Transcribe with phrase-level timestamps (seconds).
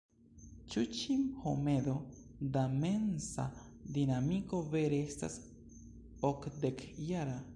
[0.75, 1.93] Ĉu ĉi homedo
[2.55, 3.45] da mensa
[3.99, 5.39] dinamiko vere estas
[6.33, 7.41] okdekjara?